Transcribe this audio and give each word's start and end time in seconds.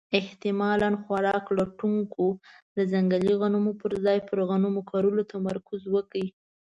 احتمالاً 0.19 0.89
خوراک 1.03 1.45
لټونکو 1.59 2.25
د 2.75 2.77
ځنګلي 2.91 3.33
غنمو 3.41 3.71
پر 3.81 3.91
ځای 4.05 4.19
پر 4.27 4.37
غنمو 4.49 4.81
کرلو 4.89 5.23
تمرکز 5.33 5.81
وکړ. 5.95 6.23